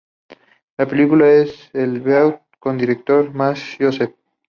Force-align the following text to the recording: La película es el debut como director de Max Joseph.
La 0.79 0.87
película 0.87 1.29
es 1.29 1.69
el 1.73 2.03
debut 2.03 2.37
como 2.57 2.79
director 2.79 3.25
de 3.25 3.37
Max 3.37 3.75
Joseph. 3.79 4.15